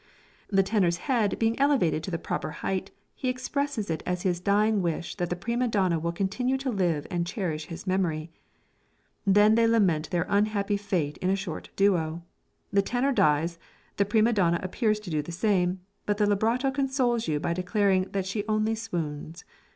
[0.49, 4.81] The tenor's head being elevated to the proper height, he expresses it as his dying
[4.81, 8.31] wish that the prima donna will continue to live and cherish his memory.
[9.27, 12.23] They then lament their unhappy fate in a short duo.
[12.73, 13.59] The tenor dies;
[13.97, 18.09] the prima donna appears to do the same, but the libretto consoles you by declaring
[18.11, 19.43] that she only swoons.